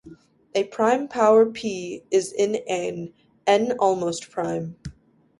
A 0.55 0.63
prime 0.63 1.07
power 1.07 1.45
"p" 1.45 2.01
is 2.09 2.33
an 2.33 2.55
"n"-almost 3.45 4.31
prime. 4.31 4.75